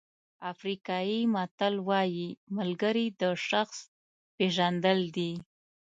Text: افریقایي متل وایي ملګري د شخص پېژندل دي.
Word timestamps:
افریقایي 0.51 1.21
متل 1.33 1.73
وایي 1.87 2.29
ملګري 2.57 3.07
د 3.21 3.23
شخص 3.49 3.77
پېژندل 4.35 4.99
دي. 5.15 5.31